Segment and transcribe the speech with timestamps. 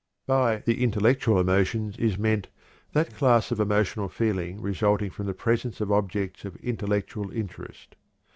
[0.25, 2.47] By "the intellectual emotions" is meant
[2.93, 7.95] that class of emotional feeling resulting from the presence of objects of intellectual interest.